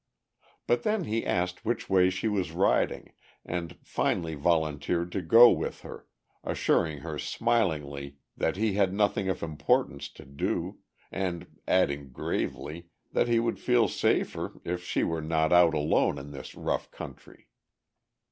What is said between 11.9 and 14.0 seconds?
gravely, that he would feel